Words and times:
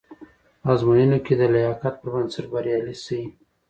په 0.61 0.67
ازموینو 0.73 1.17
کې 1.25 1.33
د 1.37 1.41
لایقت 1.53 1.93
پر 2.01 2.07
بنسټ 2.13 2.45
بریالي 2.53 2.95
شئ. 3.03 3.23